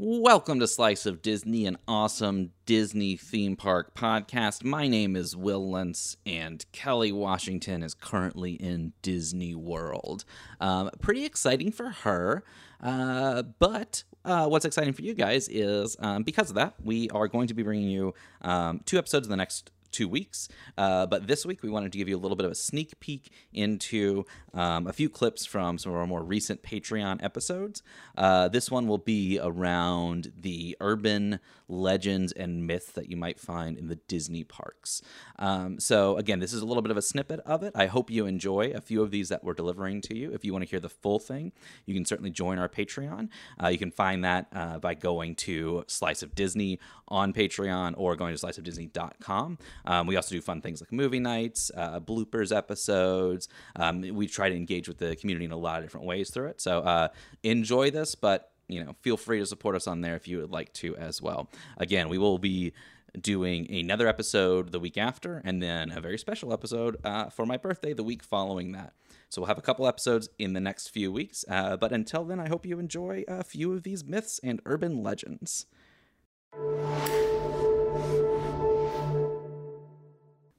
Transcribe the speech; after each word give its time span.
Welcome 0.00 0.60
to 0.60 0.68
Slice 0.68 1.06
of 1.06 1.22
Disney, 1.22 1.66
an 1.66 1.76
awesome 1.88 2.52
Disney 2.66 3.16
theme 3.16 3.56
park 3.56 3.96
podcast. 3.96 4.62
My 4.62 4.86
name 4.86 5.16
is 5.16 5.34
Will 5.34 5.68
Lentz, 5.68 6.16
and 6.24 6.64
Kelly 6.70 7.10
Washington 7.10 7.82
is 7.82 7.94
currently 7.94 8.52
in 8.52 8.92
Disney 9.02 9.56
World. 9.56 10.24
Um, 10.60 10.90
pretty 11.02 11.24
exciting 11.24 11.72
for 11.72 11.90
her, 11.90 12.44
uh, 12.80 13.42
but 13.58 14.04
uh, 14.24 14.46
what's 14.46 14.64
exciting 14.64 14.92
for 14.92 15.02
you 15.02 15.14
guys 15.14 15.48
is 15.48 15.96
um, 15.98 16.22
because 16.22 16.48
of 16.48 16.54
that, 16.54 16.74
we 16.80 17.10
are 17.10 17.26
going 17.26 17.48
to 17.48 17.54
be 17.54 17.64
bringing 17.64 17.88
you 17.88 18.14
um, 18.42 18.80
two 18.84 18.98
episodes 18.98 19.26
in 19.26 19.32
the 19.32 19.36
next 19.36 19.72
two 19.98 20.08
weeks. 20.08 20.48
Uh, 20.76 21.06
but 21.06 21.26
this 21.26 21.44
week, 21.44 21.60
we 21.64 21.70
wanted 21.70 21.90
to 21.90 21.98
give 21.98 22.08
you 22.08 22.16
a 22.16 22.22
little 22.22 22.36
bit 22.36 22.46
of 22.46 22.52
a 22.52 22.54
sneak 22.54 23.00
peek 23.00 23.32
into 23.52 24.24
um, 24.54 24.86
a 24.86 24.92
few 24.92 25.08
clips 25.08 25.44
from 25.44 25.76
some 25.76 25.90
of 25.90 25.98
our 25.98 26.06
more 26.06 26.22
recent 26.22 26.62
Patreon 26.62 27.22
episodes. 27.22 27.82
Uh, 28.16 28.46
this 28.46 28.70
one 28.70 28.86
will 28.86 28.98
be 28.98 29.40
around 29.42 30.32
the 30.40 30.76
urban 30.80 31.40
legends 31.68 32.30
and 32.32 32.64
myths 32.64 32.92
that 32.92 33.10
you 33.10 33.16
might 33.16 33.40
find 33.40 33.76
in 33.76 33.88
the 33.88 33.96
Disney 33.96 34.44
parks. 34.44 35.02
Um, 35.38 35.80
so, 35.80 36.16
again, 36.16 36.38
this 36.38 36.52
is 36.52 36.62
a 36.62 36.66
little 36.66 36.82
bit 36.82 36.92
of 36.92 36.96
a 36.96 37.02
snippet 37.02 37.40
of 37.40 37.64
it. 37.64 37.72
I 37.74 37.86
hope 37.86 38.08
you 38.08 38.26
enjoy 38.26 38.70
a 38.74 38.80
few 38.80 39.02
of 39.02 39.10
these 39.10 39.28
that 39.30 39.42
we're 39.42 39.54
delivering 39.54 40.00
to 40.02 40.16
you. 40.16 40.32
If 40.32 40.44
you 40.44 40.52
want 40.52 40.64
to 40.64 40.70
hear 40.70 40.80
the 40.80 40.88
full 40.88 41.18
thing, 41.18 41.52
you 41.86 41.94
can 41.94 42.04
certainly 42.04 42.30
join 42.30 42.58
our 42.58 42.68
Patreon. 42.68 43.30
Uh, 43.62 43.68
you 43.68 43.78
can 43.78 43.90
find 43.90 44.24
that 44.24 44.46
uh, 44.52 44.78
by 44.78 44.94
going 44.94 45.34
to 45.34 45.84
Slice 45.88 46.22
of 46.22 46.36
Disney 46.36 46.78
on 47.08 47.32
Patreon 47.32 47.94
or 47.96 48.14
going 48.16 48.34
to 48.34 48.46
sliceofdisney.com. 48.46 49.58
Um, 49.88 50.06
we 50.06 50.14
also 50.14 50.34
do 50.34 50.40
fun 50.40 50.60
things 50.60 50.80
like 50.80 50.92
movie 50.92 51.18
nights, 51.18 51.72
uh, 51.76 51.98
bloopers 51.98 52.56
episodes. 52.56 53.48
Um, 53.74 54.02
we 54.02 54.28
try 54.28 54.48
to 54.48 54.54
engage 54.54 54.86
with 54.86 54.98
the 54.98 55.16
community 55.16 55.46
in 55.46 55.52
a 55.52 55.56
lot 55.56 55.78
of 55.78 55.84
different 55.84 56.06
ways 56.06 56.30
through 56.30 56.48
it. 56.48 56.60
So 56.60 56.80
uh, 56.80 57.08
enjoy 57.42 57.90
this, 57.90 58.14
but 58.14 58.52
you 58.68 58.84
know, 58.84 58.94
feel 59.00 59.16
free 59.16 59.38
to 59.38 59.46
support 59.46 59.74
us 59.74 59.86
on 59.86 60.02
there 60.02 60.14
if 60.14 60.28
you 60.28 60.38
would 60.38 60.52
like 60.52 60.72
to 60.74 60.94
as 60.96 61.22
well. 61.22 61.50
Again, 61.78 62.08
we 62.08 62.18
will 62.18 62.38
be 62.38 62.74
doing 63.18 63.70
another 63.72 64.06
episode 64.06 64.72
the 64.72 64.78
week 64.78 64.98
after, 64.98 65.40
and 65.44 65.62
then 65.62 65.90
a 65.90 66.00
very 66.00 66.18
special 66.18 66.52
episode 66.52 66.98
uh, 67.04 67.30
for 67.30 67.46
my 67.46 67.56
birthday 67.56 67.94
the 67.94 68.04
week 68.04 68.22
following 68.22 68.72
that. 68.72 68.92
So 69.30 69.40
we'll 69.40 69.48
have 69.48 69.58
a 69.58 69.62
couple 69.62 69.86
episodes 69.86 70.28
in 70.38 70.52
the 70.52 70.60
next 70.60 70.88
few 70.88 71.10
weeks. 71.10 71.44
Uh, 71.48 71.76
but 71.76 71.92
until 71.92 72.24
then, 72.24 72.40
I 72.40 72.48
hope 72.48 72.66
you 72.66 72.78
enjoy 72.78 73.24
a 73.26 73.42
few 73.42 73.72
of 73.72 73.82
these 73.82 74.04
myths 74.04 74.38
and 74.42 74.60
urban 74.66 75.02
legends. 75.02 75.66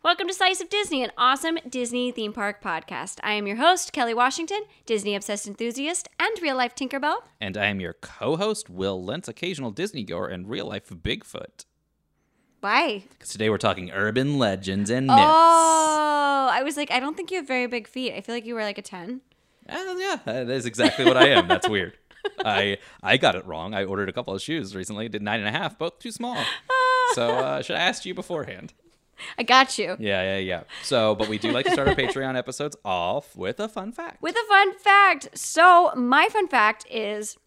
Welcome 0.01 0.27
to 0.29 0.33
Slice 0.33 0.61
of 0.61 0.69
Disney, 0.69 1.03
an 1.03 1.11
awesome 1.17 1.59
Disney 1.67 2.11
theme 2.11 2.31
park 2.31 2.63
podcast. 2.63 3.19
I 3.21 3.33
am 3.33 3.45
your 3.45 3.57
host, 3.57 3.91
Kelly 3.91 4.13
Washington, 4.13 4.61
Disney 4.85 5.13
obsessed 5.13 5.45
enthusiast 5.45 6.07
and 6.17 6.41
real 6.41 6.55
life 6.55 6.73
Tinkerbell. 6.73 7.17
And 7.41 7.57
I 7.57 7.65
am 7.65 7.81
your 7.81 7.93
co 7.93 8.37
host, 8.37 8.69
Will 8.69 9.03
Lentz, 9.03 9.27
occasional 9.27 9.71
Disney 9.71 10.03
goer 10.03 10.29
and 10.29 10.49
real 10.49 10.67
life 10.67 10.87
Bigfoot. 10.87 11.65
Why? 12.61 13.03
Because 13.09 13.29
today 13.29 13.49
we're 13.49 13.57
talking 13.57 13.91
urban 13.91 14.39
legends 14.39 14.89
and 14.89 15.07
myths. 15.07 15.19
Oh, 15.21 16.49
I 16.49 16.63
was 16.63 16.77
like, 16.77 16.91
I 16.91 17.01
don't 17.01 17.17
think 17.17 17.29
you 17.29 17.37
have 17.37 17.47
very 17.47 17.67
big 17.67 17.85
feet. 17.85 18.13
I 18.13 18.21
feel 18.21 18.35
like 18.35 18.45
you 18.45 18.55
were 18.55 18.63
like 18.63 18.77
a 18.77 18.81
10. 18.81 19.19
Uh, 19.67 19.95
yeah, 19.97 20.19
that 20.23 20.49
is 20.49 20.65
exactly 20.65 21.03
what 21.03 21.17
I 21.17 21.27
am. 21.27 21.49
That's 21.49 21.67
weird. 21.67 21.97
I 22.45 22.77
I 23.03 23.17
got 23.17 23.35
it 23.35 23.45
wrong. 23.45 23.73
I 23.73 23.83
ordered 23.83 24.07
a 24.07 24.13
couple 24.13 24.33
of 24.33 24.41
shoes 24.41 24.75
recently. 24.75 25.09
Did 25.09 25.21
nine 25.21 25.39
and 25.39 25.47
a 25.47 25.57
half, 25.57 25.77
both 25.77 25.99
too 25.99 26.11
small. 26.11 26.37
So 27.13 27.27
uh, 27.27 27.63
should 27.63 27.75
have 27.75 27.89
asked 27.89 28.05
you 28.05 28.13
beforehand. 28.13 28.71
I 29.37 29.43
got 29.43 29.77
you. 29.77 29.95
Yeah, 29.99 30.35
yeah, 30.35 30.37
yeah. 30.37 30.63
So, 30.83 31.15
but 31.15 31.27
we 31.27 31.37
do 31.37 31.51
like 31.51 31.65
to 31.65 31.71
start 31.71 31.87
our 31.87 31.95
Patreon 31.95 32.37
episodes 32.37 32.75
off 32.85 33.35
with 33.35 33.59
a 33.59 33.67
fun 33.67 33.91
fact. 33.91 34.21
With 34.21 34.35
a 34.35 34.47
fun 34.47 34.77
fact. 34.77 35.29
So, 35.37 35.93
my 35.95 36.27
fun 36.29 36.47
fact 36.47 36.85
is 36.89 37.37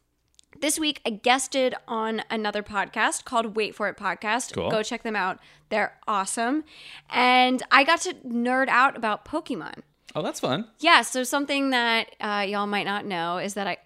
this 0.61 0.79
week 0.79 1.01
I 1.05 1.11
guested 1.11 1.75
on 1.89 2.23
another 2.31 2.62
podcast 2.62 3.25
called 3.25 3.56
Wait 3.56 3.75
For 3.75 3.89
It 3.89 3.97
Podcast. 3.97 4.53
Cool. 4.53 4.70
Go 4.70 4.83
check 4.83 5.03
them 5.03 5.17
out. 5.17 5.39
They're 5.70 5.98
awesome. 6.06 6.64
And 7.11 7.62
I 7.70 7.84
got 7.84 8.03
to 8.03 8.14
nerd 8.14 8.69
out 8.69 8.97
about 8.97 9.25
Pokemon. 9.25 9.80
Oh, 10.14 10.23
that's 10.23 10.41
fun. 10.41 10.67
Yeah, 10.79 11.02
so 11.02 11.25
something 11.25 11.70
that 11.70 12.14
uh, 12.20 12.45
y'all 12.46 12.67
might 12.67 12.85
not 12.85 13.07
know 13.07 13.39
is 13.39 13.55
that 13.55 13.67
I, 13.67 13.79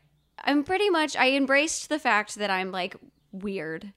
I'm 0.43 0.65
pretty 0.65 0.91
much 0.91 1.17
I 1.17 1.33
embraced 1.33 1.89
the 1.89 1.99
fact 1.99 2.35
that 2.37 2.51
I'm 2.51 2.73
like 2.73 2.97
weird. 3.33 3.93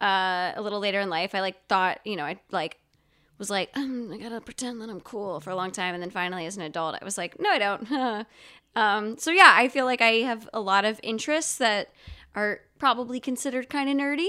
Uh, 0.00 0.52
a 0.56 0.60
little 0.60 0.80
later 0.80 1.00
in 1.00 1.08
life, 1.08 1.34
I 1.34 1.40
like 1.40 1.66
thought 1.68 2.00
you 2.04 2.16
know 2.16 2.24
I 2.24 2.40
like 2.50 2.76
was 3.42 3.50
like 3.50 3.70
um, 3.74 4.12
I 4.12 4.18
gotta 4.18 4.40
pretend 4.40 4.80
that 4.80 4.88
I'm 4.88 5.00
cool 5.00 5.40
for 5.40 5.50
a 5.50 5.56
long 5.56 5.72
time, 5.72 5.94
and 5.94 6.02
then 6.02 6.10
finally 6.10 6.46
as 6.46 6.56
an 6.56 6.62
adult, 6.62 6.96
I 7.00 7.04
was 7.04 7.18
like, 7.18 7.40
no, 7.40 7.50
I 7.50 7.58
don't. 7.58 8.26
um, 8.76 9.18
so 9.18 9.32
yeah, 9.32 9.52
I 9.56 9.66
feel 9.66 9.84
like 9.84 10.00
I 10.00 10.12
have 10.20 10.48
a 10.52 10.60
lot 10.60 10.84
of 10.84 11.00
interests 11.02 11.58
that 11.58 11.90
are 12.36 12.60
probably 12.78 13.18
considered 13.18 13.68
kind 13.68 13.90
of 13.90 13.96
nerdy, 13.96 14.28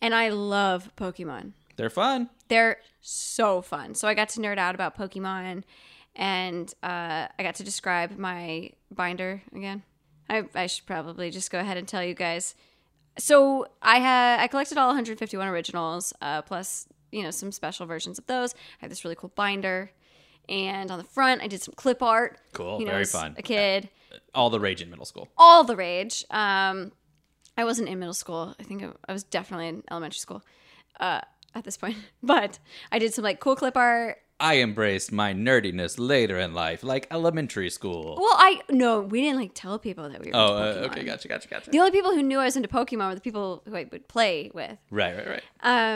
and 0.00 0.12
I 0.12 0.30
love 0.30 0.90
Pokemon. 0.96 1.52
They're 1.76 1.88
fun. 1.88 2.30
They're 2.48 2.78
so 3.00 3.62
fun. 3.62 3.94
So 3.94 4.08
I 4.08 4.14
got 4.14 4.28
to 4.30 4.40
nerd 4.40 4.58
out 4.58 4.74
about 4.74 4.98
Pokemon, 4.98 5.62
and 6.16 6.74
uh, 6.82 7.28
I 7.38 7.42
got 7.42 7.54
to 7.56 7.62
describe 7.62 8.18
my 8.18 8.72
binder 8.90 9.40
again. 9.54 9.84
I, 10.28 10.46
I 10.52 10.66
should 10.66 10.84
probably 10.84 11.30
just 11.30 11.52
go 11.52 11.60
ahead 11.60 11.76
and 11.76 11.86
tell 11.86 12.02
you 12.02 12.14
guys. 12.14 12.56
So 13.18 13.68
I 13.82 14.00
had 14.00 14.40
I 14.40 14.48
collected 14.48 14.78
all 14.78 14.88
151 14.88 15.46
originals, 15.46 16.12
uh, 16.20 16.42
plus 16.42 16.88
you 17.12 17.22
know 17.22 17.30
some 17.30 17.52
special 17.52 17.86
versions 17.86 18.18
of 18.18 18.26
those. 18.26 18.54
I 18.54 18.58
have 18.80 18.90
this 18.90 19.04
really 19.04 19.16
cool 19.16 19.32
binder, 19.34 19.90
and 20.48 20.90
on 20.90 20.98
the 20.98 21.04
front 21.04 21.42
I 21.42 21.46
did 21.46 21.62
some 21.62 21.74
clip 21.74 22.02
art. 22.02 22.38
Cool, 22.52 22.78
you 22.80 22.86
know, 22.86 22.92
very 22.92 23.04
fun. 23.04 23.34
A 23.38 23.42
kid, 23.42 23.88
All 24.34 24.50
the 24.50 24.60
rage 24.60 24.82
in 24.82 24.90
middle 24.90 25.04
school. 25.06 25.28
all 25.36 25.64
the 25.64 25.76
rage. 25.76 26.24
Um, 26.30 26.92
I 27.56 27.64
wasn't 27.64 27.88
in 27.88 27.98
middle 27.98 28.14
school. 28.14 28.54
I 28.60 28.62
think 28.62 28.82
I, 28.84 28.90
I 29.08 29.12
was 29.12 29.24
definitely 29.24 29.68
in 29.68 29.82
elementary 29.90 30.18
school 30.18 30.42
uh, 31.00 31.20
at 31.54 31.64
this 31.64 31.76
point. 31.76 31.96
But 32.22 32.58
I 32.92 32.98
did 32.98 33.12
some 33.14 33.24
like 33.24 33.40
cool 33.40 33.56
clip 33.56 33.76
art. 33.76 34.18
I 34.40 34.58
embraced 34.58 35.10
my 35.10 35.34
nerdiness 35.34 35.96
later 35.98 36.38
in 36.38 36.54
life, 36.54 36.84
like 36.84 37.08
elementary 37.10 37.70
school. 37.70 38.16
Well, 38.20 38.34
I 38.38 38.60
no, 38.70 39.00
we 39.00 39.20
didn't 39.22 39.40
like 39.40 39.50
tell 39.54 39.80
people 39.80 40.08
that 40.08 40.20
we 40.24 40.30
were. 40.30 40.36
oh, 40.36 40.54
uh, 40.56 40.86
okay, 40.88 41.02
gotcha, 41.02 41.26
gotcha, 41.26 41.48
gotcha. 41.48 41.70
The 41.72 41.78
only 41.80 41.90
people 41.90 42.12
who 42.14 42.22
knew 42.22 42.38
I 42.38 42.44
was 42.44 42.54
into 42.56 42.68
Pokemon 42.68 43.08
were 43.08 43.14
the 43.16 43.20
people 43.20 43.64
who 43.66 43.74
I 43.74 43.88
would 43.90 44.06
play 44.06 44.52
with. 44.54 44.78
Right, 44.92 45.16
right, 45.16 45.26
right. 45.28 45.42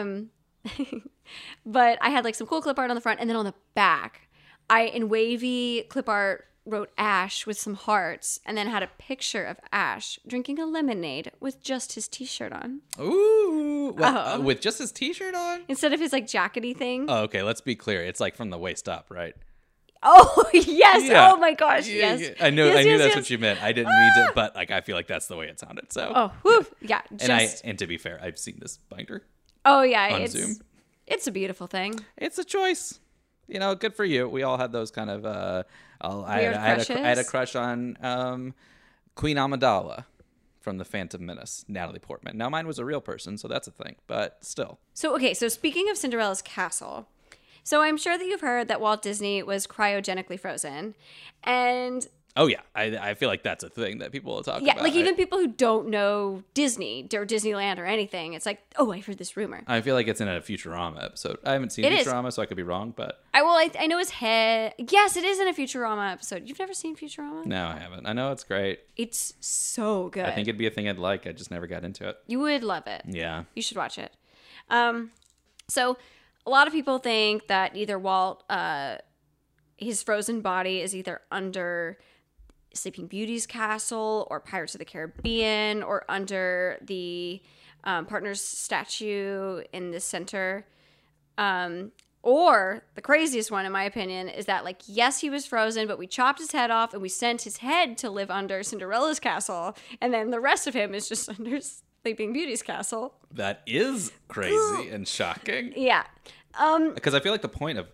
Um, 0.00 0.31
but 1.67 1.99
I 2.00 2.11
had 2.11 2.25
like 2.25 2.34
some 2.34 2.47
cool 2.47 2.62
clip 2.62 2.78
art 2.78 2.91
on 2.91 2.95
the 2.95 3.00
front, 3.00 3.21
and 3.21 3.28
then 3.28 3.37
on 3.37 3.45
the 3.45 3.55
back, 3.75 4.28
I 4.71 4.83
in 4.83 5.09
wavy 5.09 5.83
clip 5.89 6.09
art 6.09 6.47
wrote 6.65 6.91
Ash 6.97 7.45
with 7.47 7.59
some 7.59 7.75
hearts, 7.75 8.39
and 8.47 8.56
then 8.56 8.69
had 8.69 8.83
a 8.83 8.91
picture 8.99 9.45
of 9.45 9.59
Ash 9.73 10.19
drinking 10.27 10.59
a 10.61 10.67
lemonade 10.67 11.33
with 11.41 11.61
just 11.61 11.95
his 11.95 12.06
T-shirt 12.06 12.53
on 12.53 12.83
Ooh, 13.00 13.97
Oh. 13.99 14.05
uh, 14.05 14.39
with 14.41 14.61
just 14.61 14.78
his 14.78 14.93
T-shirt 14.93 15.34
on. 15.34 15.62
instead 15.69 15.93
of 15.93 15.99
his 16.00 16.12
like 16.12 16.27
jackety 16.27 16.77
thing. 16.77 17.06
Oh, 17.09 17.23
okay, 17.23 17.43
let's 17.43 17.61
be 17.61 17.75
clear. 17.75 18.05
It's 18.05 18.21
like 18.21 18.37
from 18.37 18.50
the 18.50 18.59
waist 18.59 18.89
up, 18.89 19.06
right? 19.11 19.34
oh 20.05 20.50
yes! 20.53 21.05
Yeah. 21.05 21.31
Oh 21.33 21.37
my 21.37 21.55
gosh! 21.55 21.87
Yeah, 21.89 22.15
yes. 22.15 22.21
yeah. 22.21 22.47
I 22.47 22.50
know. 22.50 22.67
Yes, 22.67 22.79
I 22.79 22.83
knew 22.83 22.91
yes, 22.91 23.00
that's 23.00 23.17
what 23.17 23.31
you 23.31 23.39
meant. 23.39 23.62
I 23.62 23.73
didn't 23.73 23.93
mean 23.93 24.12
to, 24.15 24.33
but 24.34 24.55
like 24.55 24.71
I 24.71 24.81
feel 24.81 24.97
like 24.97 25.06
that's 25.06 25.27
the 25.27 25.37
way 25.37 25.47
it 25.47 25.61
sounded. 25.61 25.93
So. 25.93 26.12
Oh, 26.15 26.33
whew. 26.43 26.67
yeah. 26.81 27.03
Just, 27.11 27.23
and 27.23 27.33
I 27.33 27.49
and 27.65 27.79
to 27.79 27.87
be 27.87 27.99
fair, 27.99 28.21
I've 28.23 28.39
seen 28.39 28.59
this 28.61 28.79
binder. 28.79 29.23
Oh 29.65 29.83
yeah. 29.83 30.17
it's 30.17 30.33
Zoom. 30.33 30.56
it's 31.06 31.27
a 31.27 31.33
beautiful 31.33 31.67
thing. 31.67 32.00
It's 32.17 32.39
a 32.39 32.45
choice. 32.45 32.99
You 33.49 33.59
know, 33.59 33.75
good 33.75 33.95
for 33.95 34.05
you. 34.05 34.28
We 34.28 34.43
all 34.43 34.56
had 34.56 34.73
those 34.73 34.91
kind 34.91 35.11
of. 35.11 35.27
Uh, 35.27 35.65
I, 36.00 36.41
had, 36.41 36.55
I, 36.55 36.67
had 36.67 36.91
a, 36.91 36.99
had 36.99 37.19
a 37.19 37.25
crush 37.25 37.55
on 37.55 37.97
um, 38.03 38.55
Queen 39.15 39.37
Amidala 39.37 40.05
from 40.61 40.78
The 40.78 40.84
Phantom 40.84 41.25
Menace, 41.25 41.65
Natalie 41.69 41.99
Portman. 41.99 42.37
Now 42.37 42.49
mine 42.49 42.67
was 42.67 42.78
a 42.78 42.84
real 42.84 43.00
person, 43.00 43.37
so 43.39 43.49
that's 43.49 43.69
a 43.69 43.71
thing. 43.71 43.97
But 44.06 44.39
still, 44.41 44.78
So, 44.95 45.15
okay, 45.17 45.34
so 45.34 45.49
speaking 45.49 45.91
of 45.91 45.97
Cinderella's 45.97 46.43
castle, 46.43 47.09
so 47.65 47.83
I'm 47.83 47.97
sure 47.97 48.19
that 48.19 48.25
you've 48.25 48.41
heard 48.41 48.69
that 48.69 48.81
Walt 48.81 49.03
Disney 49.03 49.43
was 49.43 49.67
cryogenically 49.67 50.39
frozen. 50.39 50.94
And 51.44 52.06
oh 52.37 52.47
yeah, 52.47 52.60
I, 52.75 52.84
I 53.10 53.15
feel 53.15 53.28
like 53.28 53.43
that's 53.43 53.62
a 53.62 53.69
thing 53.69 53.98
that 53.98 54.10
people 54.12 54.34
will 54.34 54.43
talk 54.43 54.56
about. 54.56 54.66
yeah, 54.66 54.72
about. 54.72 54.84
like 54.84 54.94
I- 54.94 54.97
even 54.98 55.15
people 55.16 55.38
who 55.38 55.48
don't 55.48 55.88
know 55.88 56.43
Disney 56.54 57.06
or 57.12 57.26
Disneyland 57.26 57.78
or 57.78 57.84
anything, 57.84 58.32
it's 58.34 58.46
like, 58.46 58.61
oh, 58.76 58.90
I 58.93 59.00
heard 59.00 59.19
this 59.19 59.37
rumor. 59.37 59.62
I 59.67 59.81
feel 59.82 59.94
like 59.94 60.08
it's 60.08 60.20
in 60.20 60.29
a 60.29 60.40
Futurama 60.40 61.05
episode. 61.05 61.38
I 61.44 61.52
haven't 61.52 61.70
seen 61.70 61.84
It 61.84 61.93
is. 61.93 62.06
Futurama, 62.06 62.32
so 62.32 62.43
I 62.43 62.46
could 62.46 62.56
be 62.56 62.62
wrong, 62.62 62.93
but 62.96 63.23
I 63.34 63.43
well, 63.43 63.52
I, 63.56 63.70
I 63.79 63.87
know 63.87 63.99
his 63.99 64.11
head. 64.11 64.75
Yes, 64.79 65.17
it 65.17 65.25
is 65.25 65.38
in 65.40 65.49
a 65.49 65.52
Futurama 65.52 66.12
episode. 66.12 66.49
You've 66.49 66.58
never 66.58 66.75
seen 66.75 66.96
Futurama? 66.96 67.44
no, 67.44 67.67
I 67.67 67.79
haven't. 67.79 68.06
I 68.06 68.12
know 68.12 68.32
it's 68.32 68.44
great. 68.44 68.81
It's 68.96 69.34
so 69.40 70.08
good. 70.08 70.25
I 70.25 70.31
think 70.32 70.49
it'd 70.49 70.58
be 70.58 70.67
a 70.67 70.70
thing 70.70 70.88
I'd 70.88 70.99
like. 70.99 71.26
I 71.26 71.32
just 71.32 71.50
never 71.50 71.67
got 71.67 71.84
into 71.84 72.08
it. 72.08 72.17
you 72.26 72.38
would 72.40 72.62
love 72.64 72.87
it. 72.87 73.02
Yeah. 73.06 73.44
You 73.55 73.62
should 73.62 73.76
watch 73.76 73.99
it. 73.99 74.12
Um, 74.70 75.11
so 75.69 75.96
a 76.46 76.50
lot 76.50 76.67
of 76.67 76.73
people 76.73 76.99
think 76.99 77.46
that 77.49 77.76
either 77.76 77.99
Walt, 77.99 78.43
uh, 78.49 78.96
his 79.76 80.02
frozen 80.02 80.40
body 80.40 80.81
is 80.81 80.94
either 80.94 81.20
under 81.31 81.99
Sleeping 82.74 83.06
Beauty's 83.06 83.46
castle 83.46 84.26
or 84.30 84.40
Pirates 84.40 84.74
of 84.74 84.78
the 84.78 84.84
Caribbean 84.84 85.82
or 85.82 86.04
under 86.08 86.78
the 86.82 87.40
um, 87.84 88.06
partners 88.06 88.40
statue 88.40 89.62
in 89.72 89.90
the 89.90 90.00
center. 90.00 90.66
Um, 91.38 91.92
or 92.22 92.84
the 92.94 93.00
craziest 93.02 93.50
one, 93.50 93.66
in 93.66 93.72
my 93.72 93.82
opinion, 93.82 94.28
is 94.28 94.46
that 94.46 94.64
like 94.64 94.82
yes, 94.86 95.20
he 95.20 95.28
was 95.28 95.44
frozen, 95.44 95.88
but 95.88 95.98
we 95.98 96.06
chopped 96.06 96.38
his 96.38 96.52
head 96.52 96.70
off 96.70 96.92
and 96.92 97.02
we 97.02 97.08
sent 97.08 97.42
his 97.42 97.56
head 97.58 97.98
to 97.98 98.10
live 98.10 98.30
under 98.30 98.62
Cinderella's 98.62 99.19
castle, 99.19 99.76
and 100.00 100.14
then 100.14 100.30
the 100.30 100.38
rest 100.40 100.66
of 100.66 100.74
him 100.74 100.94
is 100.94 101.08
just 101.08 101.28
under 101.38 101.58
Sleeping 102.02 102.32
Beauty's 102.32 102.62
castle. 102.62 103.14
That 103.32 103.62
is 103.66 104.12
crazy 104.28 104.88
and 104.90 105.06
shocking. 105.06 105.72
Yeah. 105.76 106.04
Um, 106.54 106.94
Because 106.94 107.14
I 107.14 107.20
feel 107.20 107.32
like 107.32 107.42
the 107.42 107.48
point 107.48 107.78
of 107.78 107.88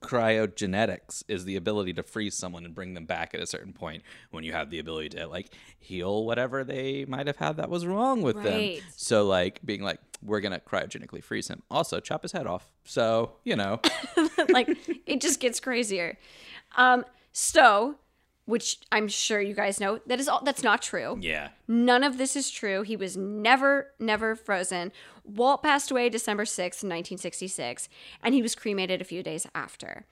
cryogenetics 0.00 1.22
is 1.28 1.44
the 1.44 1.56
ability 1.56 1.92
to 1.94 2.02
freeze 2.02 2.34
someone 2.34 2.64
and 2.64 2.74
bring 2.74 2.94
them 2.94 3.04
back 3.04 3.34
at 3.34 3.40
a 3.40 3.46
certain 3.46 3.72
point 3.72 4.02
when 4.30 4.44
you 4.44 4.52
have 4.52 4.70
the 4.70 4.78
ability 4.78 5.08
to 5.10 5.26
like 5.26 5.50
heal 5.78 6.24
whatever 6.24 6.64
they 6.64 7.04
might 7.06 7.26
have 7.26 7.36
had 7.36 7.56
that 7.56 7.68
was 7.70 7.86
wrong 7.86 8.22
with 8.22 8.42
them. 8.42 8.82
So 8.96 9.26
like 9.26 9.60
being 9.64 9.82
like 9.82 10.00
we're 10.24 10.40
going 10.40 10.52
to 10.52 10.60
cryogenically 10.60 11.22
freeze 11.22 11.48
him. 11.48 11.62
Also 11.70 12.00
chop 12.00 12.22
his 12.22 12.32
head 12.32 12.46
off. 12.46 12.70
So, 12.84 13.32
you 13.44 13.56
know, 13.56 13.80
like 14.48 14.68
it 15.06 15.20
just 15.20 15.40
gets 15.40 15.60
crazier. 15.60 16.18
Um, 16.76 17.04
so, 17.32 17.96
which 18.48 18.78
I'm 18.90 19.08
sure 19.08 19.42
you 19.42 19.52
guys 19.52 19.78
know, 19.78 20.00
that 20.06 20.18
is 20.18 20.26
all. 20.26 20.42
That's 20.42 20.62
not 20.62 20.80
true. 20.80 21.18
yeah. 21.20 21.50
None 21.68 22.02
of 22.02 22.16
this 22.16 22.34
is 22.34 22.50
true. 22.50 22.80
He 22.82 22.96
was 22.96 23.14
never, 23.14 23.92
never 24.00 24.34
frozen. 24.34 24.90
Walt 25.22 25.62
passed 25.62 25.90
away 25.90 26.08
December 26.08 26.44
6th, 26.44 26.82
1966, 26.82 27.90
and 28.22 28.34
he 28.34 28.40
was 28.40 28.54
cremated 28.54 29.02
a 29.02 29.04
few 29.04 29.22
days 29.22 29.46
after. 29.54 30.06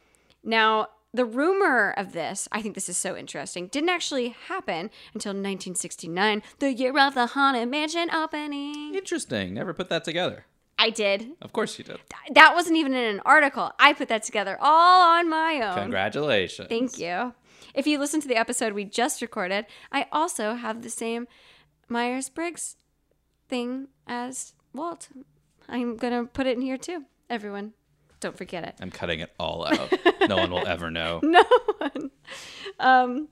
Now, 0.45 0.89
the 1.15 1.25
rumor 1.25 1.95
of 1.97 2.13
this, 2.13 2.47
I 2.53 2.61
think 2.61 2.75
this 2.75 2.91
is 2.91 2.99
so 2.99 3.17
interesting, 3.17 3.69
didn't 3.69 3.89
actually 3.89 4.37
happen 4.49 4.91
until 5.15 5.31
1969, 5.31 6.43
the 6.59 6.75
year 6.75 6.99
of 6.99 7.15
the 7.15 7.29
Haunted 7.29 7.71
Mansion 7.71 8.11
opening. 8.11 8.95
Interesting. 8.95 9.55
Never 9.55 9.73
put 9.73 9.89
that 9.89 10.05
together. 10.05 10.45
I 10.79 10.91
did. 10.91 11.29
Of 11.41 11.55
course 11.55 11.79
you 11.79 11.85
did. 11.85 12.01
That 12.35 12.55
wasn't 12.55 12.77
even 12.77 12.93
in 12.93 13.15
an 13.15 13.23
article. 13.25 13.73
I 13.79 13.95
put 13.95 14.09
that 14.09 14.25
together 14.25 14.59
all 14.61 15.17
on 15.17 15.31
my 15.31 15.59
own. 15.63 15.75
Congratulations. 15.75 16.69
Thank 16.69 16.99
you. 16.99 17.33
If 17.75 17.87
you 17.87 17.99
listen 17.99 18.21
to 18.21 18.29
the 18.29 18.37
episode 18.37 18.73
we 18.73 18.85
just 18.85 19.23
recorded, 19.23 19.67
I 19.93 20.07
also 20.13 20.55
have 20.55 20.83
the 20.83 20.91
same 20.91 21.27
Myers 21.89 22.29
Briggs 22.29 22.77
thing 23.49 23.89
as 24.07 24.55
Walt. 24.73 25.09
I'm 25.69 25.97
going 25.97 26.13
to 26.13 26.31
put 26.31 26.47
it 26.47 26.57
in 26.57 26.63
here 26.63 26.77
too. 26.79 27.05
Everyone, 27.29 27.73
don't 28.21 28.37
forget 28.37 28.65
it. 28.65 28.77
I'm 28.81 28.91
cutting 28.91 29.21
it 29.21 29.33
all 29.39 29.67
out. 29.67 29.93
no 30.29 30.37
one 30.37 30.51
will 30.51 30.67
ever 30.67 30.91
know. 30.91 31.21
No 31.23 31.43
one. 31.79 32.11
Um, 32.79 33.29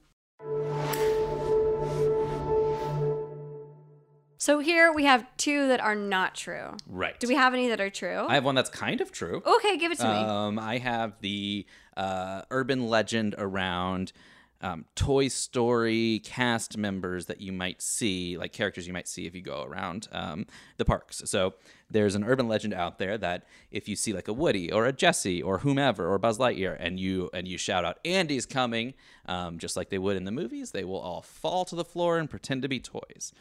so 4.44 4.58
here 4.58 4.92
we 4.92 5.06
have 5.06 5.24
two 5.38 5.68
that 5.68 5.80
are 5.80 5.94
not 5.94 6.34
true. 6.34 6.76
Right. 6.86 7.18
Do 7.18 7.26
we 7.26 7.34
have 7.34 7.54
any 7.54 7.68
that 7.68 7.80
are 7.80 7.88
true? 7.88 8.26
I 8.28 8.34
have 8.34 8.44
one 8.44 8.54
that's 8.54 8.68
kind 8.68 9.00
of 9.00 9.10
true. 9.10 9.42
okay, 9.46 9.78
give 9.78 9.90
it 9.90 9.96
to 10.00 10.04
me. 10.04 10.10
Um, 10.10 10.58
I 10.58 10.76
have 10.76 11.14
the 11.22 11.64
uh, 11.96 12.42
urban 12.50 12.88
legend 12.88 13.34
around 13.38 14.12
um, 14.60 14.84
Toy 14.96 15.28
Story 15.28 16.20
cast 16.24 16.76
members 16.76 17.24
that 17.24 17.40
you 17.40 17.52
might 17.52 17.80
see, 17.80 18.36
like 18.36 18.52
characters 18.52 18.86
you 18.86 18.92
might 18.92 19.08
see 19.08 19.24
if 19.24 19.34
you 19.34 19.40
go 19.40 19.62
around 19.62 20.08
um, 20.12 20.46
the 20.76 20.84
parks. 20.84 21.22
So 21.24 21.54
there's 21.90 22.14
an 22.14 22.22
urban 22.22 22.46
legend 22.46 22.74
out 22.74 22.98
there 22.98 23.16
that 23.16 23.46
if 23.70 23.88
you 23.88 23.96
see 23.96 24.12
like 24.12 24.28
a 24.28 24.34
Woody 24.34 24.70
or 24.70 24.84
a 24.84 24.92
Jesse 24.92 25.42
or 25.42 25.60
whomever 25.60 26.06
or 26.06 26.18
Buzz 26.18 26.36
Lightyear, 26.36 26.76
and 26.78 27.00
you 27.00 27.30
and 27.32 27.48
you 27.48 27.56
shout 27.56 27.86
out 27.86 27.98
Andy's 28.04 28.44
coming, 28.44 28.92
um, 29.24 29.58
just 29.58 29.74
like 29.74 29.88
they 29.88 29.96
would 29.96 30.18
in 30.18 30.24
the 30.24 30.32
movies, 30.32 30.72
they 30.72 30.84
will 30.84 31.00
all 31.00 31.22
fall 31.22 31.64
to 31.64 31.74
the 31.74 31.84
floor 31.84 32.18
and 32.18 32.28
pretend 32.28 32.60
to 32.60 32.68
be 32.68 32.78
toys. 32.78 33.32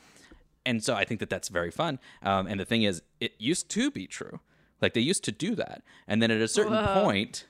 And 0.66 0.84
so 0.84 0.96
I 0.96 1.04
think 1.06 1.20
that 1.20 1.30
that's 1.30 1.50
very 1.50 1.72
fun. 1.72 2.00
Um, 2.22 2.48
and 2.48 2.60
the 2.60 2.66
thing 2.66 2.84
is, 2.84 3.02
it 3.20 3.34
used 3.38 3.70
to 3.72 3.92
be 3.92 4.08
true. 4.08 4.40
Like 4.82 4.94
they 4.94 5.02
used 5.02 5.24
to 5.26 5.32
do 5.32 5.56
that. 5.56 5.82
And 6.08 6.22
then 6.22 6.32
at 6.32 6.42
a 6.42 6.48
certain 6.48 6.86
point, 7.04 7.46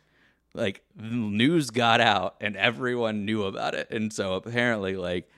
like 0.54 0.84
the 0.96 1.06
news 1.06 1.70
got 1.70 2.00
out 2.02 2.36
and 2.42 2.56
everyone 2.56 3.26
knew 3.26 3.44
about 3.44 3.74
it. 3.76 3.90
And 3.92 4.12
so 4.14 4.34
apparently, 4.36 4.96
like, 4.96 5.30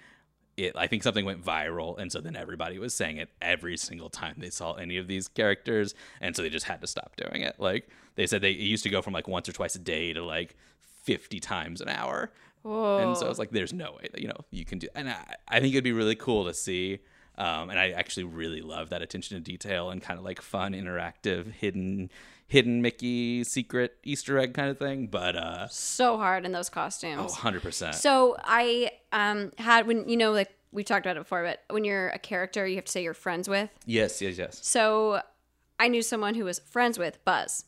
it, 0.57 0.73
I 0.75 0.87
think 0.87 1.03
something 1.03 1.25
went 1.25 1.43
viral. 1.43 1.97
And 1.97 2.11
so 2.11 2.21
then 2.21 2.35
everybody 2.35 2.79
was 2.79 2.93
saying 2.93 3.17
it 3.17 3.29
every 3.41 3.75
single 3.77 4.09
time 4.09 4.35
they 4.37 4.49
saw 4.49 4.73
any 4.73 4.97
of 4.97 5.07
these 5.07 5.27
characters. 5.27 5.93
And 6.21 6.35
so 6.35 6.41
they 6.41 6.49
just 6.49 6.65
had 6.65 6.81
to 6.81 6.87
stop 6.87 7.15
doing 7.17 7.41
it. 7.41 7.55
Like 7.59 7.89
they 8.15 8.25
said 8.27 8.41
they 8.41 8.51
it 8.51 8.59
used 8.59 8.83
to 8.83 8.89
go 8.89 9.01
from 9.01 9.13
like 9.13 9.27
once 9.27 9.49
or 9.49 9.51
twice 9.53 9.75
a 9.75 9.79
day 9.79 10.13
to 10.13 10.23
like 10.23 10.55
50 11.03 11.39
times 11.39 11.81
an 11.81 11.89
hour. 11.89 12.31
And 12.99 13.17
so 13.17 13.29
it's 13.29 13.37
like, 13.37 13.51
there's 13.51 13.73
no 13.73 13.91
way 13.93 14.07
that, 14.11 14.21
you 14.21 14.27
know, 14.27 14.37
you 14.49 14.65
can 14.65 14.79
do, 14.79 14.87
and 14.95 15.09
I, 15.09 15.35
I 15.47 15.59
think 15.59 15.73
it'd 15.73 15.83
be 15.83 15.91
really 15.91 16.15
cool 16.15 16.45
to 16.45 16.53
see. 16.53 16.99
Um, 17.37 17.69
and 17.69 17.79
I 17.79 17.91
actually 17.91 18.23
really 18.25 18.61
love 18.61 18.89
that 18.89 19.01
attention 19.01 19.35
to 19.37 19.41
detail 19.41 19.89
and 19.89 20.01
kind 20.01 20.17
of 20.17 20.23
like 20.25 20.41
fun, 20.41 20.73
interactive, 20.73 21.51
hidden, 21.51 22.09
hidden 22.47 22.81
Mickey 22.81 23.43
secret 23.43 23.97
Easter 24.03 24.37
egg 24.39 24.53
kind 24.53 24.69
of 24.69 24.77
thing. 24.77 25.07
But, 25.07 25.35
uh, 25.35 25.67
so 25.67 26.17
hard 26.17 26.45
in 26.45 26.51
those 26.51 26.69
costumes. 26.69 27.33
oh, 27.33 27.39
100%. 27.41 27.93
So 27.95 28.35
I 28.43 28.91
um 29.11 29.51
had 29.57 29.87
when 29.87 30.07
you 30.07 30.17
know 30.17 30.31
like 30.31 30.51
we 30.71 30.83
talked 30.83 31.05
about 31.05 31.15
it 31.17 31.21
before, 31.21 31.43
but 31.43 31.63
when 31.73 31.83
you're 31.85 32.09
a 32.09 32.19
character, 32.19 32.67
you 32.67 32.75
have 32.75 32.85
to 32.85 32.91
say 32.91 33.01
you're 33.03 33.13
friends 33.13 33.47
with. 33.49 33.69
yes, 33.85 34.21
yes, 34.21 34.37
yes. 34.37 34.59
So 34.61 35.21
I 35.79 35.87
knew 35.89 36.01
someone 36.01 36.35
who 36.35 36.45
was 36.45 36.59
friends 36.59 36.97
with 36.99 37.23
Buzz. 37.25 37.65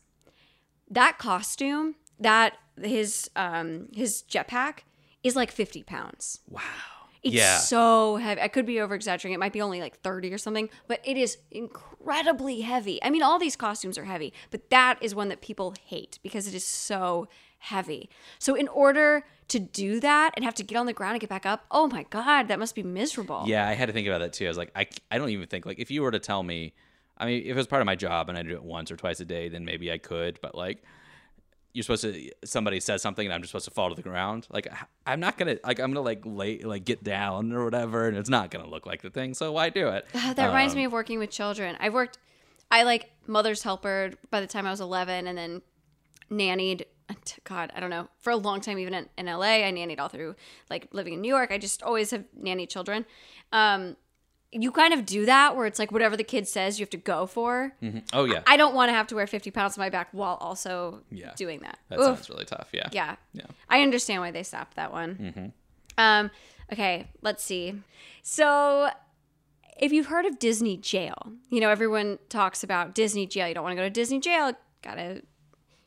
That 0.90 1.18
costume, 1.18 1.96
that 2.20 2.56
his 2.80 3.28
um 3.36 3.88
his 3.94 4.22
jetpack 4.28 4.80
is 5.22 5.36
like 5.36 5.50
50 5.50 5.82
pounds. 5.82 6.40
Wow. 6.48 6.62
It's 7.22 7.34
yeah. 7.34 7.58
so 7.58 8.16
heavy. 8.16 8.40
I 8.40 8.48
could 8.48 8.66
be 8.66 8.80
over 8.80 8.94
exaggerating. 8.94 9.34
It 9.34 9.40
might 9.40 9.52
be 9.52 9.60
only 9.60 9.80
like 9.80 10.00
30 10.00 10.32
or 10.32 10.38
something, 10.38 10.68
but 10.86 11.00
it 11.04 11.16
is 11.16 11.38
incredibly 11.50 12.60
heavy. 12.60 13.02
I 13.02 13.10
mean, 13.10 13.22
all 13.22 13.38
these 13.38 13.56
costumes 13.56 13.98
are 13.98 14.04
heavy, 14.04 14.32
but 14.50 14.70
that 14.70 14.98
is 15.00 15.14
one 15.14 15.28
that 15.28 15.40
people 15.40 15.74
hate 15.84 16.18
because 16.22 16.46
it 16.46 16.54
is 16.54 16.64
so 16.64 17.28
heavy. 17.58 18.08
So, 18.38 18.54
in 18.54 18.68
order 18.68 19.24
to 19.48 19.58
do 19.58 19.98
that 20.00 20.32
and 20.36 20.44
have 20.44 20.54
to 20.56 20.62
get 20.62 20.76
on 20.76 20.86
the 20.86 20.92
ground 20.92 21.14
and 21.14 21.20
get 21.20 21.30
back 21.30 21.46
up, 21.46 21.64
oh 21.70 21.88
my 21.88 22.04
God, 22.04 22.48
that 22.48 22.58
must 22.58 22.74
be 22.74 22.82
miserable. 22.82 23.44
Yeah, 23.46 23.66
I 23.66 23.72
had 23.72 23.86
to 23.86 23.92
think 23.92 24.06
about 24.06 24.18
that 24.18 24.32
too. 24.32 24.44
I 24.44 24.48
was 24.48 24.58
like, 24.58 24.70
I, 24.76 24.86
I 25.10 25.18
don't 25.18 25.30
even 25.30 25.46
think 25.48 25.66
like 25.66 25.78
if 25.78 25.90
you 25.90 26.02
were 26.02 26.10
to 26.10 26.18
tell 26.18 26.42
me, 26.42 26.74
I 27.16 27.26
mean, 27.26 27.42
if 27.42 27.48
it 27.48 27.56
was 27.56 27.66
part 27.66 27.82
of 27.82 27.86
my 27.86 27.96
job 27.96 28.28
and 28.28 28.38
I 28.38 28.42
do 28.42 28.54
it 28.54 28.62
once 28.62 28.90
or 28.90 28.96
twice 28.96 29.20
a 29.20 29.24
day, 29.24 29.48
then 29.48 29.64
maybe 29.64 29.90
I 29.90 29.98
could. 29.98 30.38
But 30.40 30.54
like, 30.54 30.82
you're 31.72 31.82
supposed 31.82 32.02
to 32.02 32.30
somebody 32.44 32.80
says 32.80 33.02
something 33.02 33.26
and 33.26 33.32
I'm 33.32 33.40
just 33.40 33.52
supposed 33.52 33.66
to 33.66 33.70
fall 33.70 33.90
to 33.90 33.94
the 33.94 34.02
ground. 34.02 34.46
Like, 34.50 34.68
I'm 35.06 35.20
not 35.20 35.36
gonna 35.38 35.58
like 35.64 35.78
I'm 35.78 35.92
gonna 35.92 36.00
like 36.00 36.22
lay 36.24 36.60
like 36.60 36.84
get 36.84 37.04
down 37.04 37.52
or 37.52 37.64
whatever, 37.64 38.08
and 38.08 38.16
it's 38.16 38.30
not 38.30 38.50
gonna 38.50 38.68
look 38.68 38.86
like 38.86 39.02
the 39.02 39.10
thing. 39.10 39.34
So 39.34 39.52
why 39.52 39.70
do 39.70 39.88
it? 39.88 40.06
that 40.12 40.46
reminds 40.46 40.74
me 40.74 40.84
of 40.84 40.92
working 40.92 41.18
with 41.18 41.30
children. 41.30 41.76
I've 41.80 41.94
worked, 41.94 42.18
I 42.70 42.82
like 42.82 43.10
mother's 43.26 43.62
helper 43.62 44.12
by 44.30 44.40
the 44.40 44.46
time 44.46 44.66
I 44.66 44.70
was 44.70 44.80
11 44.80 45.26
and 45.26 45.36
then 45.36 45.62
nannied. 46.30 46.84
God, 47.44 47.72
I 47.74 47.80
don't 47.80 47.90
know. 47.90 48.08
For 48.18 48.30
a 48.30 48.36
long 48.36 48.60
time, 48.60 48.78
even 48.78 48.92
in, 48.92 49.08
in 49.16 49.26
LA, 49.26 49.64
I 49.64 49.72
nannied 49.72 49.98
all 49.98 50.08
through 50.08 50.36
like 50.68 50.88
living 50.92 51.14
in 51.14 51.20
New 51.20 51.28
York. 51.28 51.50
I 51.50 51.58
just 51.58 51.82
always 51.82 52.10
have 52.10 52.24
nanny 52.36 52.66
children. 52.66 53.06
Um, 53.52 53.96
you 54.52 54.72
kind 54.72 54.94
of 54.94 55.04
do 55.04 55.26
that 55.26 55.56
where 55.56 55.66
it's 55.66 55.78
like 55.78 55.92
whatever 55.92 56.16
the 56.16 56.24
kid 56.24 56.48
says, 56.48 56.78
you 56.78 56.82
have 56.84 56.90
to 56.90 56.96
go 56.96 57.26
for. 57.26 57.72
Oh 58.12 58.24
yeah, 58.24 58.42
I 58.46 58.56
don't 58.56 58.74
want 58.74 58.88
to 58.88 58.92
have 58.94 59.06
to 59.08 59.14
wear 59.14 59.26
50 59.26 59.50
pounds 59.50 59.76
on 59.76 59.82
my 59.82 59.90
back 59.90 60.08
while 60.12 60.36
also 60.40 61.02
Yeah. 61.10 61.32
doing 61.36 61.60
that. 61.60 61.78
that 61.90 61.98
Oof. 61.98 62.04
sounds 62.04 62.30
really 62.30 62.44
tough. 62.46 62.68
Yeah. 62.72 62.88
Yeah. 62.92 63.16
Yeah. 63.34 63.44
I 63.68 63.82
understand 63.82 64.22
why 64.22 64.30
they 64.30 64.42
stopped 64.42 64.76
that 64.76 64.90
one. 64.92 65.52
Um, 65.98 66.30
okay, 66.72 67.06
let's 67.22 67.42
see. 67.44 67.74
So, 68.22 68.88
if 69.80 69.92
you've 69.92 70.06
heard 70.06 70.24
of 70.26 70.38
Disney 70.38 70.76
jail, 70.76 71.32
you 71.50 71.60
know, 71.60 71.68
everyone 71.70 72.18
talks 72.28 72.62
about 72.64 72.94
Disney 72.94 73.26
jail. 73.26 73.48
You 73.48 73.54
don't 73.54 73.64
want 73.64 73.72
to 73.72 73.76
go 73.76 73.82
to 73.86 73.90
Disney 73.90 74.18
jail. 74.20 74.52
Gotta 74.82 75.22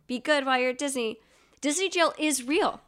be 0.08 0.20
good 0.20 0.46
while 0.46 0.60
you're 0.60 0.70
at 0.72 0.78
Disney. 0.78 1.18
Disney 1.62 1.90
jail 1.90 2.14
is 2.20 2.44
real. 2.44 2.82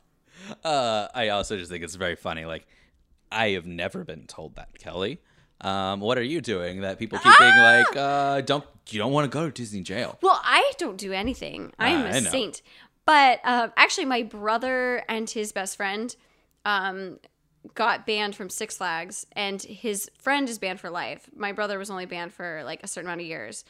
Uh, 0.63 1.07
I 1.15 1.29
also 1.29 1.57
just 1.57 1.71
think 1.71 1.83
it's 1.83 1.95
very 1.95 2.15
funny. 2.15 2.45
Like, 2.45 2.67
I 3.31 3.50
have 3.50 3.65
never 3.65 4.03
been 4.03 4.27
told 4.27 4.55
that, 4.55 4.77
Kelly. 4.79 5.19
Um, 5.62 6.00
what 6.01 6.17
are 6.17 6.24
you 6.24 6.41
doing 6.41 6.81
that 6.81 7.00
people 7.00 7.17
keep 7.19 7.38
being 7.39 7.51
Ah! 7.53 7.83
like, 7.88 7.95
uh, 7.98 8.41
don't 8.41 8.65
you 8.89 9.00
don't 9.00 9.13
want 9.13 9.31
to 9.31 9.33
go 9.33 9.45
to 9.45 9.51
Disney 9.51 9.81
jail? 9.81 10.17
Well, 10.22 10.39
I 10.43 10.74
don't 10.77 10.98
do 10.98 11.13
anything. 11.13 11.72
I'm 11.79 12.05
Ah, 12.05 12.10
a 12.10 12.15
I 12.15 12.19
know. 12.19 12.29
saint. 12.29 12.62
But 13.05 13.39
uh, 13.43 13.69
actually, 13.77 14.05
my 14.05 14.24
brother 14.24 15.03
and 15.07 15.29
his 15.29 15.51
best 15.53 15.77
friend 15.77 16.13
um, 16.65 17.19
got 17.75 18.05
banned 18.05 18.36
from 18.36 18.50
Six 18.50 18.77
Flags, 18.77 19.25
and 19.33 19.62
his 19.62 20.10
friend 20.17 20.48
is 20.50 20.60
banned 20.60 20.79
for 20.81 20.89
life. 20.89 21.29
My 21.36 21.51
brother 21.53 21.77
was 21.79 21.89
only 21.89 22.05
banned 22.05 22.33
for 22.33 22.62
like 22.65 22.81
a 22.83 22.88
certain 22.88 23.07
amount 23.07 23.22
of 23.22 23.27
years 23.27 23.63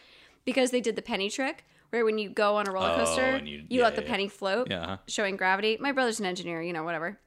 because 0.45 0.71
they 0.71 0.81
did 0.81 0.95
the 0.95 1.01
penny 1.01 1.29
trick, 1.29 1.63
where 1.91 2.05
when 2.05 2.17
you 2.17 2.29
go 2.29 2.57
on 2.57 2.67
a 2.67 2.71
roller 2.71 2.91
Oh, 2.91 2.95
coaster, 2.97 3.21
and 3.21 3.47
you, 3.47 3.57
you- 3.57 3.65
yeah, 3.79 3.83
let 3.83 3.95
the 3.95 4.01
yeah. 4.03 4.07
penny 4.09 4.27
float, 4.27 4.67
Yeah. 4.69 4.97
showing 5.07 5.35
gravity. 5.37 5.77
My 5.79 5.91
brother's 5.91 6.19
an 6.19 6.25
engineer, 6.25 6.61
you 6.61 6.73
know, 6.73 6.83
whatever. 6.83 7.19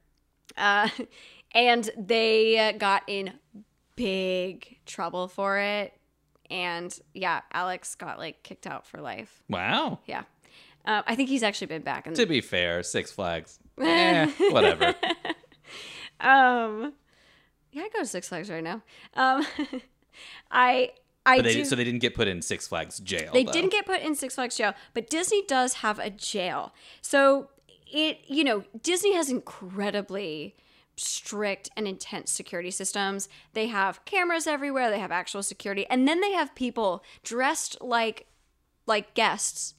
Uh, 0.57 0.89
and 1.53 1.89
they 1.97 2.57
uh, 2.59 2.71
got 2.73 3.03
in 3.07 3.33
big 3.97 4.77
trouble 4.85 5.27
for 5.27 5.57
it. 5.59 5.93
And 6.49 6.97
yeah, 7.13 7.41
Alex 7.51 7.95
got 7.95 8.17
like 8.17 8.41
kicked 8.43 8.65
out 8.65 8.85
for 8.87 9.01
life. 9.01 9.43
Wow. 9.49 9.99
Yeah. 10.05 10.23
Um, 10.85 11.03
I 11.05 11.15
think 11.15 11.27
he's 11.27 11.43
actually 11.43 11.67
been 11.67 11.81
back. 11.81 12.05
To 12.05 12.21
And, 12.21 12.29
be 12.29 12.39
fair, 12.39 12.81
Six 12.83 13.11
Flags. 13.11 13.59
Eh, 13.79 14.31
whatever. 14.51 14.85
um, 16.21 16.93
yeah, 17.71 17.83
I 17.83 17.89
go 17.93 17.99
to 17.99 18.05
Six 18.05 18.29
Flags 18.29 18.49
right 18.49 18.63
now. 18.63 18.81
Um, 19.13 19.45
I 20.51 20.91
I 21.25 21.41
they, 21.41 21.53
do. 21.55 21.65
so 21.65 21.75
they 21.75 21.83
didn't 21.83 21.99
get 21.99 22.15
put 22.15 22.27
in 22.27 22.41
Six 22.41 22.67
Flags 22.67 22.99
jail. 22.99 23.31
They 23.33 23.43
though. 23.43 23.51
didn't 23.51 23.71
get 23.71 23.85
put 23.85 24.01
in 24.01 24.15
Six 24.15 24.35
Flags 24.35 24.55
jail, 24.57 24.73
but 24.93 25.09
Disney 25.09 25.43
does 25.45 25.75
have 25.75 25.99
a 25.99 26.09
jail. 26.09 26.73
So 27.01 27.49
it, 27.85 28.19
you 28.27 28.43
know, 28.43 28.63
Disney 28.81 29.13
has 29.13 29.29
incredibly 29.29 30.55
strict 30.97 31.69
and 31.77 31.87
intense 31.87 32.31
security 32.31 32.71
systems. 32.71 33.29
They 33.53 33.67
have 33.67 34.03
cameras 34.05 34.47
everywhere, 34.47 34.89
they 34.89 34.99
have 34.99 35.11
actual 35.11 35.43
security, 35.43 35.85
and 35.89 36.07
then 36.07 36.19
they 36.21 36.31
have 36.33 36.53
people 36.55 37.03
dressed 37.23 37.77
like 37.81 38.27
like 38.85 39.13
guests 39.13 39.75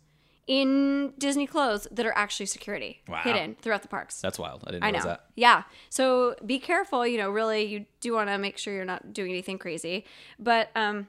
in 0.46 1.12
Disney 1.18 1.46
clothes 1.46 1.86
that 1.90 2.06
are 2.06 2.16
actually 2.16 2.46
security 2.46 3.02
Wow. 3.06 3.20
hidden 3.22 3.56
throughout 3.60 3.82
the 3.82 3.88
parks. 3.88 4.20
That's 4.20 4.38
wild. 4.38 4.64
I 4.66 4.70
didn't 4.70 4.84
I 4.84 4.86
realize 4.88 5.04
know. 5.04 5.10
that. 5.10 5.24
Yeah. 5.34 5.62
So 5.90 6.36
be 6.46 6.58
careful. 6.58 7.06
You 7.06 7.18
know, 7.18 7.30
really, 7.30 7.64
you 7.64 7.84
do 8.00 8.14
want 8.14 8.30
to 8.30 8.38
make 8.38 8.56
sure 8.56 8.72
you're 8.72 8.86
not 8.86 9.12
doing 9.12 9.30
anything 9.30 9.58
crazy. 9.58 10.06
But 10.38 10.70
um, 10.74 11.08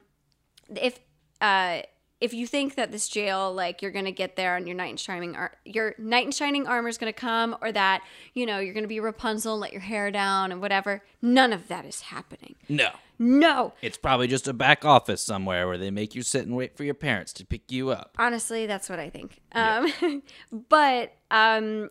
if 0.76 1.00
uh, 1.40 1.80
if 2.20 2.34
you 2.34 2.46
think 2.46 2.74
that 2.74 2.92
this 2.92 3.08
jail, 3.08 3.52
like 3.52 3.82
you're 3.82 3.90
gonna 3.90 4.12
get 4.12 4.36
there 4.36 4.56
and 4.56 4.66
your 4.66 4.76
knight 4.76 4.90
in 4.90 4.96
shining, 4.96 5.36
ar- 5.36 5.56
your 5.64 5.94
knight 5.98 6.26
in 6.26 6.32
shining 6.32 6.66
armor 6.66 6.88
is 6.88 6.98
gonna 6.98 7.12
come, 7.12 7.56
or 7.62 7.72
that 7.72 8.02
you 8.34 8.46
know 8.46 8.58
you're 8.58 8.74
gonna 8.74 8.86
be 8.86 9.00
Rapunzel 9.00 9.54
and 9.54 9.60
let 9.60 9.72
your 9.72 9.80
hair 9.80 10.10
down 10.10 10.52
and 10.52 10.60
whatever, 10.60 11.02
none 11.22 11.52
of 11.52 11.68
that 11.68 11.84
is 11.84 12.02
happening. 12.02 12.56
No. 12.68 12.90
No. 13.18 13.74
It's 13.82 13.98
probably 13.98 14.28
just 14.28 14.48
a 14.48 14.54
back 14.54 14.84
office 14.86 15.22
somewhere 15.22 15.68
where 15.68 15.76
they 15.76 15.90
make 15.90 16.14
you 16.14 16.22
sit 16.22 16.46
and 16.46 16.56
wait 16.56 16.74
for 16.74 16.84
your 16.84 16.94
parents 16.94 17.34
to 17.34 17.44
pick 17.44 17.70
you 17.70 17.90
up. 17.90 18.14
Honestly, 18.18 18.64
that's 18.64 18.88
what 18.88 18.98
I 18.98 19.10
think. 19.10 19.40
Um, 19.52 20.22
but 20.70 21.12
um, 21.30 21.90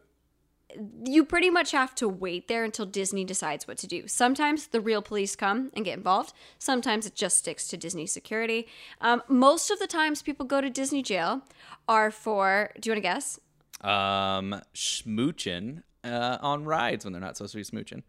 you 1.03 1.25
pretty 1.25 1.49
much 1.49 1.71
have 1.71 1.95
to 1.95 2.07
wait 2.07 2.47
there 2.47 2.63
until 2.63 2.85
Disney 2.85 3.23
decides 3.25 3.67
what 3.67 3.77
to 3.79 3.87
do. 3.87 4.07
Sometimes 4.07 4.67
the 4.67 4.79
real 4.81 5.01
police 5.01 5.35
come 5.35 5.71
and 5.73 5.83
get 5.83 5.97
involved. 5.97 6.33
Sometimes 6.59 7.05
it 7.05 7.15
just 7.15 7.37
sticks 7.37 7.67
to 7.69 7.77
Disney 7.77 8.05
security. 8.05 8.67
Um, 9.01 9.23
most 9.27 9.71
of 9.71 9.79
the 9.79 9.87
times 9.87 10.21
people 10.21 10.45
go 10.45 10.61
to 10.61 10.69
Disney 10.69 11.01
jail 11.01 11.41
are 11.87 12.11
for. 12.11 12.71
Do 12.79 12.89
you 12.89 12.93
want 12.93 12.97
to 13.03 13.09
guess? 13.09 13.39
Um, 13.81 14.61
smooching 14.75 15.83
uh, 16.03 16.37
on 16.41 16.65
rides 16.65 17.03
when 17.05 17.13
they're 17.13 17.21
not 17.21 17.37
supposed 17.37 17.53
to 17.53 17.57
be 17.57 17.63
smooching. 17.63 18.03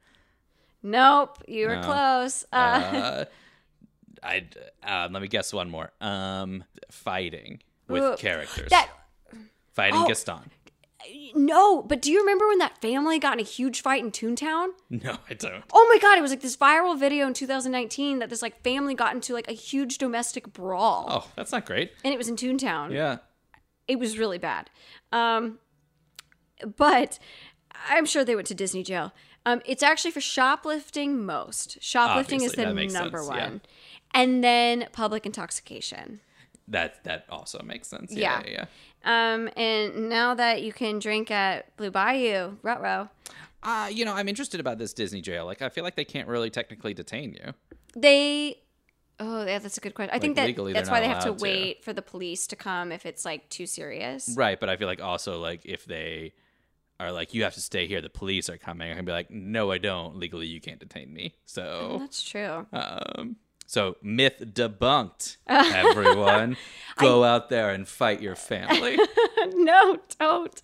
Nope, 0.82 1.42
you 1.46 1.66
were 1.68 1.76
No. 1.76 1.82
close. 1.82 2.44
Uh, 2.52 2.56
Uh, 2.56 3.24
I 4.22 4.44
uh, 4.82 5.08
let 5.10 5.22
me 5.22 5.28
guess 5.28 5.52
one 5.52 5.70
more. 5.70 5.92
Um, 6.00 6.64
fighting 6.90 7.60
with 7.88 8.02
Ooh, 8.02 8.16
characters. 8.16 8.68
that 8.68 8.90
fighting 9.72 10.00
oh. 10.02 10.08
Gaston. 10.08 10.50
No, 11.34 11.82
but 11.82 12.02
do 12.02 12.10
you 12.10 12.20
remember 12.20 12.46
when 12.48 12.58
that 12.58 12.80
family 12.80 13.18
got 13.18 13.34
in 13.34 13.40
a 13.40 13.48
huge 13.48 13.82
fight 13.82 14.02
in 14.04 14.10
Toontown? 14.10 14.68
No, 14.90 15.16
I 15.28 15.34
don't. 15.34 15.64
Oh 15.72 15.86
my 15.92 15.98
god, 15.98 16.18
it 16.18 16.22
was 16.22 16.30
like 16.30 16.40
this 16.42 16.56
viral 16.56 16.98
video 16.98 17.26
in 17.26 17.34
2019 17.34 18.18
that 18.18 18.30
this 18.30 18.42
like 18.42 18.62
family 18.62 18.94
got 18.94 19.14
into 19.14 19.32
like 19.32 19.48
a 19.48 19.52
huge 19.54 19.98
domestic 19.98 20.52
brawl. 20.52 21.06
Oh, 21.08 21.30
that's 21.36 21.52
not 21.52 21.64
great. 21.66 21.92
And 22.04 22.12
it 22.12 22.16
was 22.18 22.28
in 22.28 22.36
Toontown. 22.36 22.92
Yeah. 22.92 23.18
It 23.88 23.98
was 23.98 24.18
really 24.18 24.38
bad. 24.38 24.70
Um 25.12 25.58
but 26.76 27.18
I'm 27.88 28.04
sure 28.06 28.24
they 28.24 28.34
went 28.34 28.48
to 28.48 28.54
Disney 28.54 28.82
jail. 28.82 29.12
Um 29.46 29.62
it's 29.64 29.82
actually 29.82 30.10
for 30.10 30.20
shoplifting 30.20 31.24
most. 31.24 31.82
Shoplifting 31.82 32.42
Obviously, 32.42 32.62
is 32.64 32.68
the 32.68 32.74
number 32.98 33.18
sense, 33.18 33.28
one. 33.28 33.38
yeah. 33.38 33.58
And 34.12 34.42
then 34.44 34.88
public 34.92 35.24
intoxication. 35.24 36.20
That 36.70 37.04
that 37.04 37.26
also 37.28 37.62
makes 37.62 37.88
sense. 37.88 38.12
Yeah. 38.12 38.42
Yeah, 38.46 38.66
yeah. 39.04 39.32
Um, 39.32 39.48
and 39.56 40.08
now 40.08 40.34
that 40.34 40.62
you 40.62 40.72
can 40.72 40.98
drink 40.98 41.30
at 41.30 41.76
Blue 41.76 41.90
Bayou, 41.90 42.56
Rutro, 42.62 43.08
Uh, 43.62 43.88
you 43.92 44.04
know, 44.04 44.14
I'm 44.14 44.28
interested 44.28 44.60
about 44.60 44.78
this 44.78 44.92
Disney 44.94 45.20
jail. 45.20 45.44
Like, 45.44 45.60
I 45.62 45.68
feel 45.68 45.84
like 45.84 45.94
they 45.96 46.04
can't 46.04 46.28
really 46.28 46.48
technically 46.50 46.94
detain 46.94 47.32
you. 47.34 47.52
they 47.96 48.56
oh 49.22 49.44
yeah 49.44 49.58
that's 49.58 49.76
a 49.76 49.80
good 49.82 49.92
question 49.92 50.14
i 50.14 50.18
think 50.18 50.34
that 50.34 50.46
that's 50.72 50.88
why 50.88 51.00
they 51.00 51.08
have 51.08 51.24
to. 51.24 51.32
wait 51.32 51.84
for 51.84 51.92
the 51.92 52.00
police 52.00 52.46
to 52.46 52.56
come 52.56 52.90
if 52.90 53.04
it's 53.04 53.22
like 53.24 53.46
too 53.50 53.66
serious 53.66 54.32
Right, 54.34 54.58
but 54.58 54.70
I 54.70 54.76
feel 54.78 54.86
like 54.88 55.02
also 55.02 55.38
like 55.40 55.60
if 55.66 55.84
they 55.84 56.32
are 56.98 57.12
like 57.12 57.34
you 57.34 57.42
have 57.42 57.52
to 57.54 57.60
stay 57.60 57.86
here, 57.86 58.00
the 58.00 58.08
police 58.10 58.48
are 58.48 58.56
coming. 58.58 58.92
I 58.92 58.94
can 58.94 59.04
be 59.04 59.12
like, 59.12 59.30
no, 59.30 59.70
I 59.72 59.78
don't. 59.78 60.16
Legally, 60.16 60.46
you 60.46 60.60
can't 60.60 60.78
detain 60.78 61.12
me. 61.12 61.34
So, 61.46 61.96
that's 61.98 62.22
true 62.22 62.66
um, 62.72 63.36
so 63.70 63.96
myth 64.02 64.42
debunked. 64.44 65.36
Everyone, 65.46 66.56
go 66.96 67.22
out 67.22 67.50
there 67.50 67.70
and 67.70 67.86
fight 67.86 68.20
your 68.20 68.34
family. 68.34 68.98
no 69.54 69.96
don't 70.18 70.60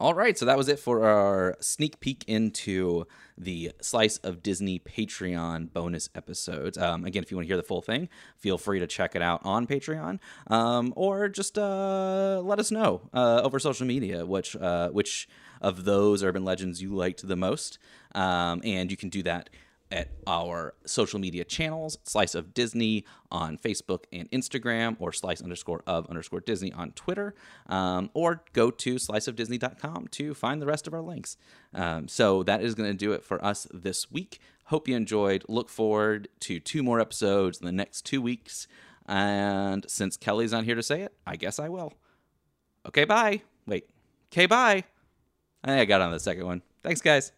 All 0.00 0.14
right, 0.14 0.38
so 0.38 0.44
that 0.44 0.56
was 0.56 0.68
it 0.68 0.78
for 0.78 1.04
our 1.04 1.56
sneak 1.58 1.98
peek 1.98 2.22
into 2.28 3.04
the 3.36 3.72
Slice 3.80 4.18
of 4.18 4.44
Disney 4.44 4.78
Patreon 4.78 5.72
bonus 5.72 6.08
episodes. 6.14 6.78
Um, 6.78 7.04
again, 7.04 7.24
if 7.24 7.32
you 7.32 7.36
want 7.36 7.46
to 7.46 7.48
hear 7.48 7.56
the 7.56 7.64
full 7.64 7.82
thing, 7.82 8.08
feel 8.36 8.58
free 8.58 8.78
to 8.78 8.86
check 8.86 9.16
it 9.16 9.22
out 9.22 9.40
on 9.42 9.66
Patreon, 9.66 10.20
um, 10.46 10.92
or 10.94 11.28
just 11.28 11.58
uh, 11.58 12.40
let 12.44 12.60
us 12.60 12.70
know 12.70 13.08
uh, 13.12 13.40
over 13.42 13.58
social 13.58 13.88
media 13.88 14.24
which 14.24 14.54
uh, 14.54 14.88
which 14.90 15.28
of 15.60 15.84
those 15.84 16.22
urban 16.22 16.44
legends 16.44 16.80
you 16.80 16.94
liked 16.94 17.26
the 17.26 17.34
most, 17.34 17.80
um, 18.14 18.60
and 18.62 18.92
you 18.92 18.96
can 18.96 19.08
do 19.08 19.24
that 19.24 19.50
at 19.90 20.08
our 20.26 20.74
social 20.84 21.18
media 21.18 21.44
channels, 21.44 21.98
Slice 22.04 22.34
of 22.34 22.52
Disney 22.54 23.04
on 23.30 23.56
Facebook 23.56 24.04
and 24.12 24.30
Instagram, 24.30 24.96
or 24.98 25.12
slice 25.12 25.40
underscore 25.40 25.82
of 25.86 26.06
underscore 26.08 26.40
Disney 26.40 26.72
on 26.72 26.92
Twitter, 26.92 27.34
um, 27.66 28.10
or 28.14 28.42
go 28.52 28.70
to 28.70 28.96
sliceofdisney.com 28.96 30.08
to 30.08 30.34
find 30.34 30.60
the 30.60 30.66
rest 30.66 30.86
of 30.86 30.94
our 30.94 31.00
links. 31.00 31.36
Um, 31.74 32.08
so 32.08 32.42
that 32.42 32.62
is 32.62 32.74
going 32.74 32.90
to 32.90 32.96
do 32.96 33.12
it 33.12 33.24
for 33.24 33.42
us 33.44 33.66
this 33.72 34.10
week. 34.10 34.40
Hope 34.64 34.86
you 34.88 34.96
enjoyed. 34.96 35.44
Look 35.48 35.70
forward 35.70 36.28
to 36.40 36.60
two 36.60 36.82
more 36.82 37.00
episodes 37.00 37.58
in 37.58 37.66
the 37.66 37.72
next 37.72 38.02
two 38.02 38.20
weeks. 38.20 38.66
And 39.06 39.88
since 39.88 40.18
Kelly's 40.18 40.52
not 40.52 40.64
here 40.64 40.74
to 40.74 40.82
say 40.82 41.00
it, 41.00 41.14
I 41.26 41.36
guess 41.36 41.58
I 41.58 41.70
will. 41.70 41.94
Okay, 42.86 43.04
bye. 43.04 43.42
Wait. 43.66 43.88
Okay, 44.30 44.46
bye. 44.46 44.84
I 45.64 45.66
think 45.66 45.80
I 45.80 45.84
got 45.86 46.02
on 46.02 46.12
the 46.12 46.20
second 46.20 46.44
one. 46.44 46.62
Thanks, 46.82 47.00
guys. 47.00 47.32